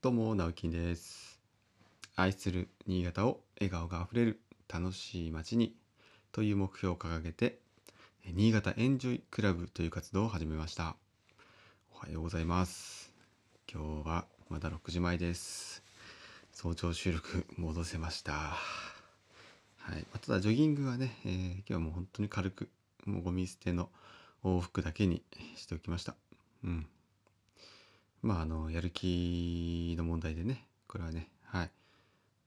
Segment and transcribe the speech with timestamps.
[0.00, 1.40] どうも、直樹です。
[2.14, 4.40] 愛する新潟を笑顔があふれる
[4.72, 5.74] 楽しい街に
[6.30, 7.58] という目標を掲げて、
[8.24, 10.94] え新潟エンジョイクラブという活動を始めました。
[11.96, 13.12] おはようございます。
[13.68, 15.82] 今日はまだ6時前です。
[16.52, 18.32] 早朝収録戻せました。
[18.32, 18.56] は
[19.98, 20.06] い。
[20.20, 22.68] ただ、ジョギングはね、えー今日はもう本当に軽く、
[23.04, 23.90] もうゴミ捨ての
[24.44, 25.24] 往復だけに
[25.56, 26.14] しておきました。
[26.62, 26.86] うん。
[28.20, 31.70] まあ、あの、やる気の問題でね、これはね、はい。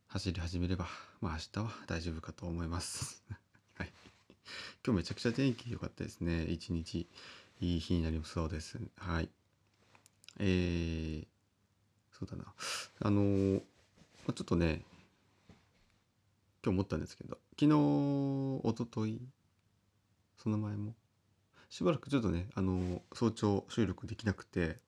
[0.07, 0.85] 走り始めれば、
[1.21, 3.23] まあ、明日は大丈夫かと思います。
[3.76, 3.93] はい。
[4.85, 6.45] 今日めちゃくちゃ天気良かったですね。
[6.45, 7.07] 一日
[7.62, 8.81] いい日になりそうです。
[8.98, 9.29] はい。
[10.39, 11.27] えー、
[12.12, 12.53] そうだな。
[12.99, 13.63] あのーま
[14.27, 14.84] あちょっとね、
[16.63, 17.71] 今日思ったんですけど、昨日、
[18.70, 19.21] 一昨日
[20.38, 20.95] その前も、
[21.70, 24.81] しばらくちょっとね、あのー早朝収録できなくて、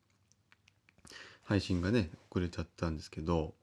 [1.43, 3.53] 配信がね遅れちゃったんですけど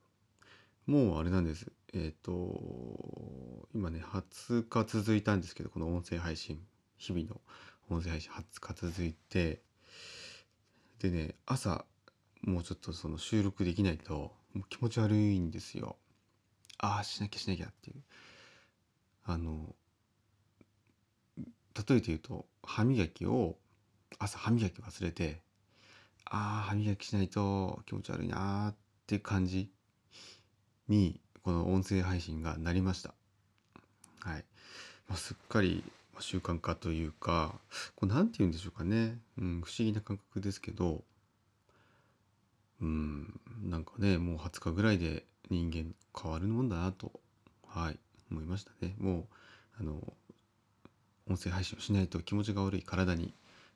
[0.87, 1.71] もうあれなんです。
[1.93, 6.61] えっ、と今ね20日続いたんですけどこの音声配信
[6.97, 7.41] 日々の
[7.91, 9.61] 音声配信20日続いて
[11.01, 11.85] でね朝
[12.43, 14.33] もうちょっとその収録できないと
[14.69, 15.97] 気持ち悪いんですよ。
[16.79, 17.97] ああしなきゃしなきゃっていう。
[19.25, 19.75] あの
[21.37, 23.57] 例えて言うと歯磨きを
[24.19, 25.41] 朝歯磨き忘れて
[26.25, 28.75] ああ歯磨きしないと気持ち悪いなーっ
[29.07, 29.71] て感じ
[30.89, 33.15] にこの音声配信がなりました。
[34.21, 34.45] はい、
[35.09, 35.83] まあ、すっかり
[36.19, 37.55] 習慣化というか
[37.97, 41.03] これなんて言うんでしょうかね、うん、不思議な感覚ですけど
[42.83, 47.13] うんなんかねもう20日ぐらいで人間変わるもんだなと
[47.67, 47.99] はい
[48.31, 48.95] 思いましたね。
[48.99, 49.25] もう
[49.81, 50.01] あの
[51.29, 53.33] 音声配信をしないと気持ちが悪い体に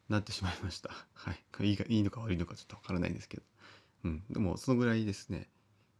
[0.08, 0.90] なってしまいました。
[1.14, 1.68] はい。
[1.68, 3.42] いいかいいのか悪いのかちょっとわからないんですけど。
[4.04, 4.24] うん。
[4.30, 5.48] でも、そのぐらいですね、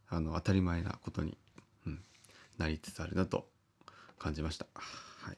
[0.07, 1.37] あの、当たり前なことに、
[1.85, 2.03] うん、
[2.57, 3.49] なりつつあるなと
[4.19, 4.67] 感じました。
[4.73, 5.37] はい。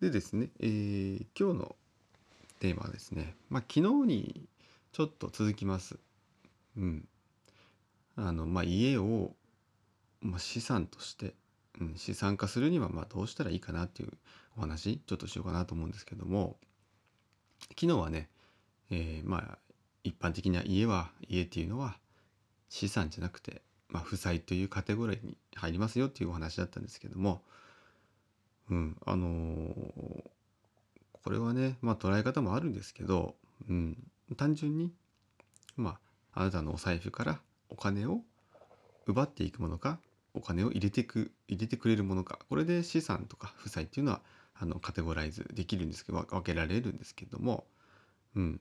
[0.00, 1.76] でですね、えー今日の
[2.58, 4.48] テーマはですね、まあ、昨日に
[4.92, 5.98] ちょっと続きます。
[6.76, 7.08] うん。
[8.16, 9.34] あの、まあ、家を、
[10.20, 11.34] まあ、資産として、
[11.80, 14.12] うん、資産化するには、ま、どうしたらいいかなっていう
[14.56, 16.58] お話、ちょっとしようかなと思うんですけども、
[17.70, 18.28] 昨日はね、
[18.90, 19.58] えーまあ
[20.04, 21.96] 一般的な家は家っていうのは
[22.68, 27.42] 資産じゃなくて、まあ、負債というカテゴリーに入りますよっていうお話だったんですけども
[28.70, 30.30] うんあのー
[31.26, 33.34] これはねまあ捉え方もあるんですけど、
[33.68, 33.96] うん、
[34.36, 34.92] 単純に
[35.76, 35.98] ま
[36.32, 38.20] ああなたのお財布からお金を
[39.06, 39.98] 奪っていくものか
[40.34, 44.20] お金を入れてく入れてくれるものかこれで資産とか負債っていうのは
[44.58, 47.64] あのカテゴライズできるんですけど分けられるんですけども、
[48.34, 48.60] うん、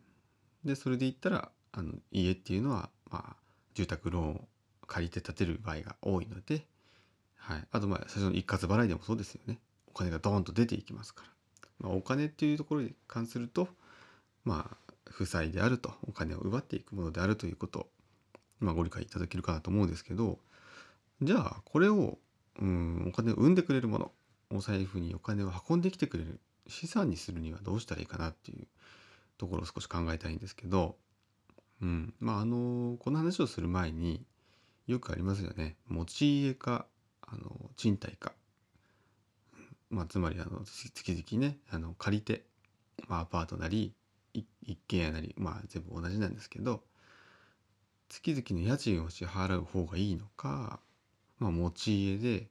[0.63, 3.35] でそれで言ったらあの家っていうのは、まあ、
[3.73, 4.47] 住宅ローンを
[4.87, 6.65] 借りて建てる場合が多いので、
[7.37, 9.59] はい、あとまあ最初の一括払いでもそうですよね。
[9.87, 11.23] お金がドーンと出ていきますか
[11.79, 13.69] ら、まあ、お金っていうところに関すると
[14.43, 17.87] まあ負債であるとお金を奪っていくものであるということ、
[18.59, 20.39] まあ、ご理解いただけるかなと思うんですけど
[21.21, 22.17] じゃあこれを
[22.59, 24.11] うんお金を生んでくれるもの
[24.51, 28.67] お財布にお金を運んできてくれる資産にするにはどうしたらいいかなっていう
[29.37, 30.95] ところを少し考えたいんですけど、
[31.81, 34.23] うん、まああのこの話をする前に
[34.87, 35.75] よくありますよね。
[35.87, 36.85] 持ち家か
[37.21, 38.33] あの賃貸か、
[39.89, 42.43] まあ、つまりあの月々ねあの借りて、
[43.07, 43.93] まあ、アパートなり
[44.33, 44.45] 一
[44.87, 46.83] 軒家なりまあ全部同じなんですけど
[48.09, 50.79] 月々の家賃を支払う方がいいのか、
[51.39, 52.47] まあ、持ち家で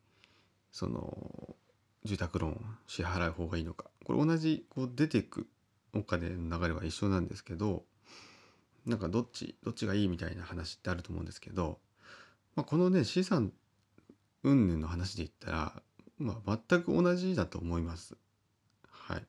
[0.73, 1.55] その
[2.05, 5.47] 住宅ローン支払う方がいいのかこれ同じこう出てく
[5.95, 7.85] お金の流れは一緒なんですけど
[8.87, 11.79] なんかどっちどっちがいいみたいな話ってあると思うんですけど、
[12.55, 13.53] まあ、このね資産
[14.43, 15.83] 云々の話で言ったら、
[16.19, 18.15] まあ、全く同じだと思います。
[18.91, 19.27] はい。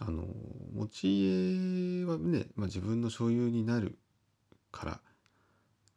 [0.00, 0.24] あの
[0.74, 3.98] 持ち家はね、まあ、自分の所有になる
[4.70, 5.00] から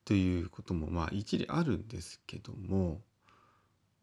[0.05, 3.01] ということもまあ一理あるんですけども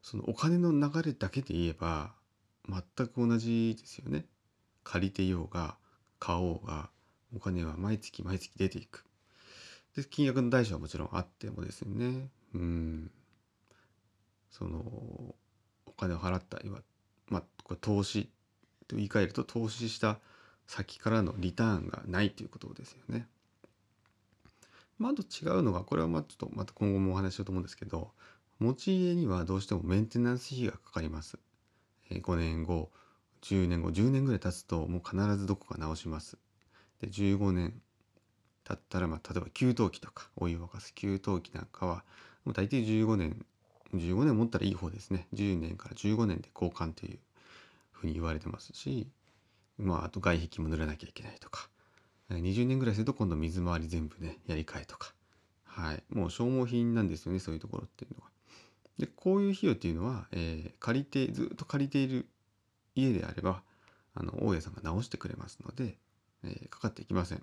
[0.02, 2.12] そのお金の流れだけで言えば
[2.69, 4.25] 全く同じですよね。
[4.82, 5.76] 借りてようが
[6.19, 6.91] 買おうが
[7.35, 9.05] お金は毎月毎月出ていく。
[9.97, 12.29] で金額の代償はもちろんあってもですね。
[12.55, 13.11] うん。
[14.50, 16.81] そのお金を払ったいわ
[17.29, 18.31] まあこれ投資
[18.88, 20.19] と言い換えると投資した
[20.67, 23.26] 先からのリターンがないということですよね。
[24.99, 28.12] まあ、あと違うのがこれはまあちょっとまた今後もお話ししようと思うんですけど
[28.61, 31.39] 持ち家にはどうしてもメンテナンス費がかかります。
[32.11, 32.91] 5年後
[33.43, 36.37] 10年後10年ぐらい経つともう必ずどこか直します。
[37.01, 37.81] で15年
[38.65, 42.05] だったら、まあ、例えば給湯器とかお湯を沸かす給湯器なんかは
[42.45, 43.45] もう大抵15年
[43.95, 47.19] 15年持ったらいい方ですね10年から15年で交換という
[47.91, 49.09] ふうに言われてますし
[49.79, 51.69] まああと外壁も塗らなきゃいけないとか
[52.31, 55.15] 20年ぐらいすると今度水回り全部ねやり替えとか
[55.65, 58.30] はいもう消耗品なんですよねそういうところっていうのは。
[59.00, 62.26] でこういう費用っていうのは、えー、借りてずっと借りている
[62.94, 63.62] 家であれば
[64.14, 65.97] あの大家さんが直してくれますので、
[66.44, 67.43] えー、かかっていきません。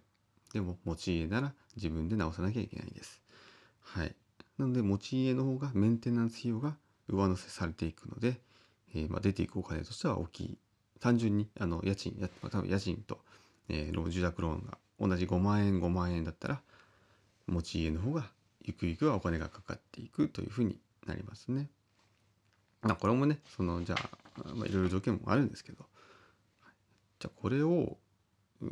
[0.53, 3.21] でも持ち家なら自分で直さなきゃいけないです。
[3.81, 4.15] はい。
[4.59, 6.75] なので持ち家の方がメンテナンス費用が
[7.09, 8.39] 上乗せされていくので、
[8.93, 10.57] えー、まあ、出ていくお金としては大きい。
[10.99, 13.19] 単純にあの家賃や、多分家賃と、
[13.69, 16.61] えー、住宅ローンが同じ5万円5万円だったら
[17.47, 18.29] 持ち家の方が
[18.63, 21.69] ゆくゆくはお金がかかっていくというふうになりますね。
[22.81, 25.85] まあ、これもねそのじゃあ、ま、いろいろ条件もあるんですけど、
[27.19, 27.97] じゃあこれを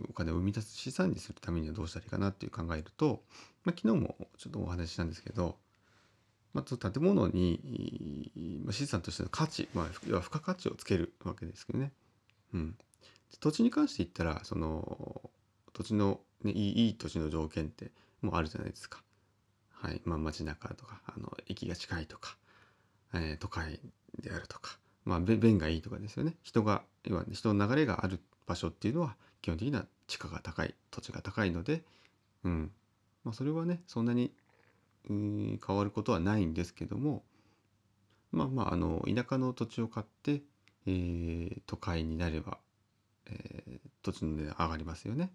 [0.09, 3.23] お金を生み出す資産にするためにはどうしたらいいかなっていう考えると、
[3.63, 5.57] まあ、昨日もちょっとお話ししたんですけど、
[6.53, 8.31] まあ、建物に、
[8.65, 11.91] ま、資産としての価値、まあ、要は付加価値をつけるわけですけどね。
[12.53, 12.77] うん、
[13.39, 15.29] 土地に関して言ったらその
[15.73, 17.91] 土地の、ね、いい土地の条件って
[18.21, 19.03] もうあるじゃないですか。
[19.85, 20.01] はい。
[20.03, 22.37] まあ、街中とかあの駅が近いとか、
[23.13, 23.79] えー、都会
[24.19, 26.35] であるとか、まあ、便がいいとかですよね。
[26.41, 31.83] 人が要は人の流れがある場所っていうのは基本的には地価が高い土地が高いので、
[32.43, 32.71] うん。
[33.23, 34.33] まあ、それはねそんなに
[35.07, 37.23] 変わることはないんですけども
[38.31, 40.41] まあまああの田舎の土地を買って、
[40.88, 42.57] えー、都会になれば、
[43.27, 45.31] えー、土地の値段上がりますよね。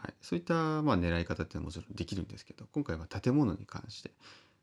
[0.00, 4.12] はい、そういったまあ狙い方っていうのはもちろんできるんですけど今回は建物に関して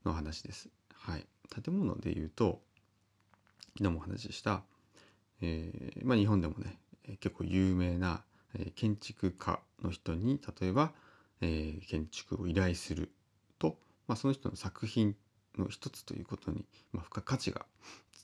[0.06, 0.70] の話です。
[0.94, 1.26] はい、
[1.64, 2.62] 建物でいうと
[3.78, 4.64] 昨日もお話しした、
[5.42, 6.78] えーまあ、日本でもね
[7.20, 8.24] 結構有名な
[8.76, 10.94] 建築家の人に例えば、
[11.42, 13.12] えー、建築を依頼する
[13.60, 13.78] と、
[14.08, 15.16] まあ、その人の作品
[15.58, 17.66] の一つということに、まあ、付加価値が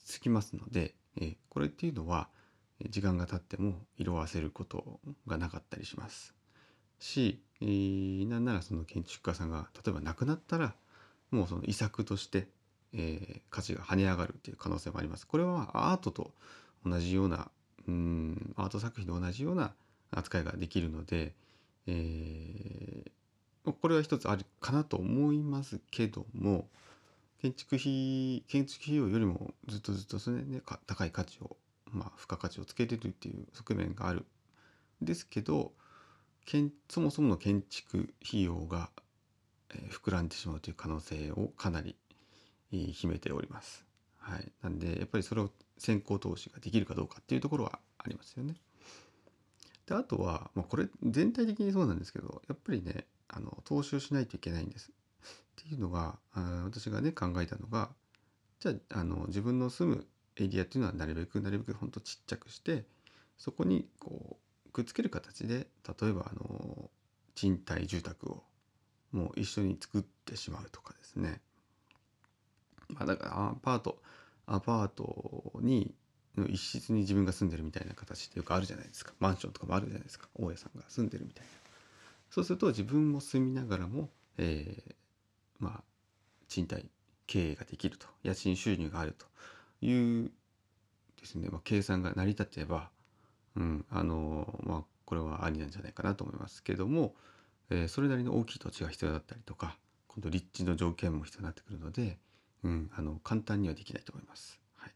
[0.06, 2.28] つきますので、えー、これっていうのは
[2.88, 6.34] 時間が経っても色あせることがなかったりします。
[7.02, 10.74] し、えー、なんならその建築家さんが例えば亡くなったら
[11.30, 12.46] もうその遺作として、
[12.94, 15.26] えー、価値が跳ね上がるっていう可能性もあります。
[15.26, 16.30] これはアートと
[16.86, 17.50] 同じような
[17.88, 19.72] うんアート作品と同じような
[20.12, 21.34] 扱いができるので、
[21.86, 26.68] えー、これは一つあるかなと思いますけども
[27.40, 31.56] 建築費建築費用よりもずっとずっとそれ、ね、高い価値を、
[31.90, 34.24] まあ、付加価値をつけてるっていう側面がある
[35.00, 35.72] ですけど
[36.44, 38.90] けんそもそもの建築費用が、
[39.74, 41.96] え、膨らんでしまうという可能性をかなり、
[42.70, 43.84] 秘めております。
[44.18, 48.54] はい、なんでやっぱりそれを先行投資ができるかどうかっていうところはありますよね。
[49.86, 54.90] であとは、まあ、これ全体的にそうなんですけどやっぱりねあの投資をしないといけないんです。
[54.90, 57.90] っていうのがあ私がね考えたのが
[58.60, 60.06] じゃああの自分の住む
[60.36, 62.84] エリアっていうのはなるべくなるべくほんとちっちゃくして
[63.36, 64.41] そこにこう
[64.72, 65.66] くっつける形で
[66.00, 66.90] 例えばあの
[67.34, 68.42] 賃貸住宅を
[69.12, 71.40] もう一緒に作ってしまうとかですね。
[72.88, 74.02] まあ、だからアパート
[74.46, 75.94] アパートに
[76.36, 79.12] の一室に自分が住んでるみたいな形ってよくあるじゃないですか。
[79.20, 80.28] マンションとかもあるじゃないですか。
[80.34, 81.50] 大家さんが住んでるみたいな。
[82.30, 84.08] そうすると自分も住みながらも、
[84.38, 84.94] えー、
[85.58, 85.82] まあ
[86.48, 86.86] 賃貸
[87.26, 88.06] 経営ができると。
[88.22, 89.26] 家賃収入があると
[89.84, 90.30] いう
[91.20, 92.90] ですね、まあ、計算が成り立てば、
[93.56, 97.14] うんあのまあ、これはありなんじゃないかなと思いますけども、
[97.70, 99.76] えー、それなりの大きい土地が必要だったりとか
[100.08, 102.18] 今度立地の条件も必要になってくるので、
[102.64, 104.60] うん、あの簡単にはできないと思います。
[104.76, 104.92] はい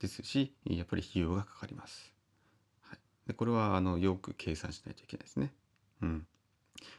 [0.00, 2.14] ですしやっぱり費用がかかります。
[2.82, 5.52] はい、でこれはあのよく計算しないといけないですね。
[6.02, 6.26] うん、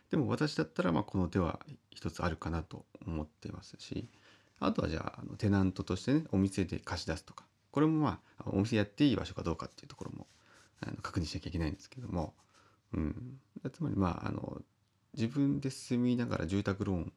[0.10, 4.08] でも私だったらまあこの手は一つあるかなと思ってますし
[4.60, 10.28] あとはじゃああのテナントとしてねお店で貸し出すとかこれもまあお店やっていい場所かどうかっていうところも
[10.82, 12.34] あの確認しなきゃいけないんですけども、
[12.94, 13.40] うん、
[13.72, 14.62] つまりまああの
[15.14, 17.14] 自分で住みながら住宅ローン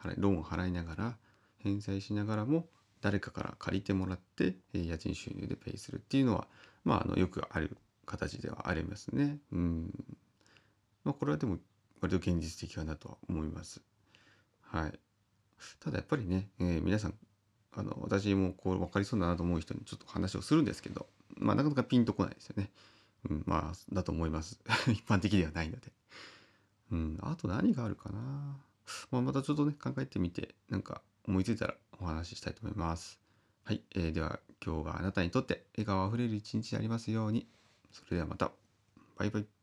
[0.00, 1.16] 払いローンを払いながら
[1.58, 2.66] 返済しながらも
[3.00, 6.46] 誰かから借りてもらって家賃収入でペイするっていうのは、
[6.84, 9.38] まあ、あのよくある形ではありますね。
[9.52, 9.92] うん
[11.04, 11.58] まあ、これはでも
[12.00, 13.80] 割と現実的かなとは思います。
[14.62, 14.98] はい、
[15.80, 17.14] ただやっぱりね、えー、皆さん
[17.72, 21.06] あの私もこう分かりそうだなと思う人にちょっと話をするんですけど、
[21.36, 22.70] まあ、なかなかピンとこないですよね。
[23.30, 24.60] うん、まあだと思います。
[24.88, 25.92] 一般的ではないので。
[26.90, 28.18] うん、あと何があるかな。
[29.10, 33.20] まあ、またちょっとね考えてみてなんか思いついたらお話ししたいと思います。
[33.64, 37.46] はい、えー、では今日があなたにとって笑顔あふれる一日でありますように。
[37.92, 38.50] それではまた。
[39.16, 39.57] バイバイ。